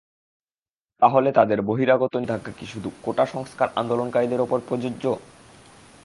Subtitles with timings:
[1.01, 5.03] তাহলে তাদের বহিরাগত নিষেধাজ্ঞা কি শুধু কোটা সংস্কার আন্দোলনকারীদের ওপর প্রযোজ্য?